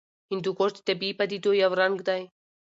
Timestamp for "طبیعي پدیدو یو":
0.87-1.71